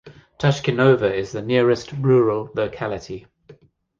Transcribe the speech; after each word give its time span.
Tashkinova 0.39 1.13
is 1.13 1.31
the 1.31 1.43
nearest 1.43 1.91
rural 1.91 2.49
locality. 2.55 3.27